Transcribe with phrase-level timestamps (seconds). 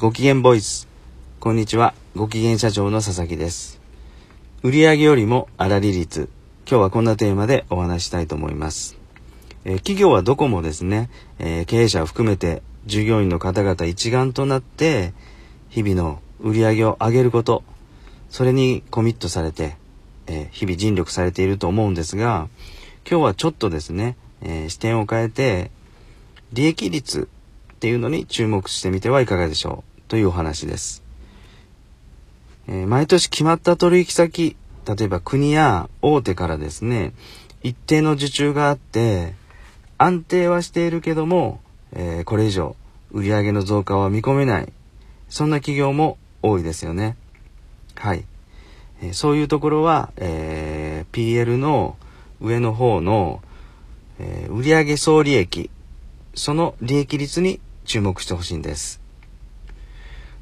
[0.00, 0.88] ご機嫌ボイス。
[1.40, 1.92] こんにちは。
[2.16, 3.82] ご機嫌社長の佐々木です。
[4.62, 6.30] 売上よりも粗利率。
[6.66, 8.96] 今日はこんなテーマでお話したいと思います。
[9.66, 15.12] えー、企業はどこもですね、えー、経営者を含めて従業員の方々一丸となって、
[15.68, 17.62] 日々の売り上げを上げること、
[18.30, 19.76] それにコミットされて、
[20.26, 22.48] えー、日々尽力されていると思うんですが、
[23.06, 25.70] 今日はちょっとですね、え視点を変えて、
[26.54, 27.28] 利益率
[27.74, 29.89] っていうのに注目してみてはいかがでしょう。
[30.10, 31.04] というお話です。
[32.66, 37.12] え、毎年決まった取引先、例えば国や大手からですね、
[37.62, 39.34] 一定の受注があって、
[39.98, 41.60] 安定はしているけども、
[41.92, 42.74] えー、これ以上
[43.12, 44.72] 売上の増加は見込めない。
[45.28, 47.16] そんな企業も多いですよね。
[47.94, 48.24] はい。
[49.02, 51.96] え、そういうところは、えー、PL の
[52.40, 53.42] 上の方の、
[54.18, 55.70] えー、売上総利益、
[56.34, 58.99] その利益率に注目してほしいんです。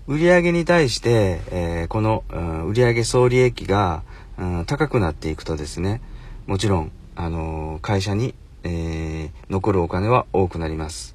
[0.09, 4.03] 売上に対して、えー、この、うん、売上総利益が、
[4.39, 6.01] うん、高くなっていくとですね、
[6.47, 11.15] もちろん、あのー、会社に、えー、残るお金は多くなります。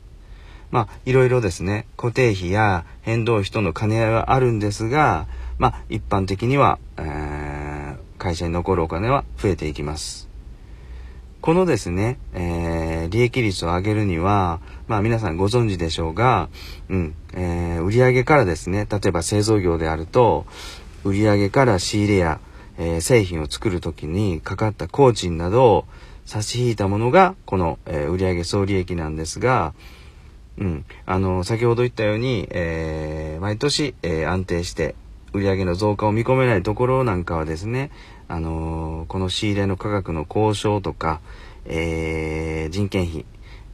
[0.70, 5.26] まあ、いろいろですね、固定費や変動費との兼ね合いはあるんですが、
[5.58, 10.30] まあ、一般的には、えー、会社に残るお金は増えていきます。
[11.42, 16.50] このですね、ー、利益率を上げるには、まあ皆さんご存知でしょうが、
[16.90, 20.46] うん、えー、売上からですね、例えば製造業であると、
[21.04, 22.40] 売上から仕入れや、
[22.78, 25.86] えー、製品を作る時にかかった工賃などを
[26.26, 29.74] 差し引いたものが、この、えー、売上総利益なんですが、
[30.58, 34.96] うん、あの、先ほど言ったように、えー、毎年、えー、安定して、
[35.34, 37.90] 売上の増加を見込めないところなんかはですね、
[38.28, 41.22] あのー、この仕入れの価格の交渉とか、
[41.66, 43.26] えー、人件費、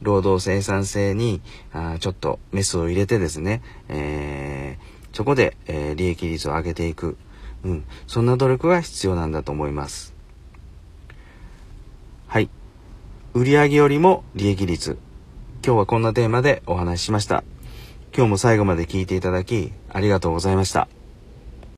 [0.02, 7.16] 労働生産性にあちょっとメスを入れてですね、えー、そこで、えー、利益率を上げていく、
[7.64, 10.14] うん、そんな努力が必要なんだと思います。
[12.26, 12.48] はい。
[13.34, 14.98] 売上よりも利益率。
[15.64, 17.44] 今日はこんなテーマでお話ししました。
[18.16, 20.88] 今日も最後まで聞いていただきありがとうございました。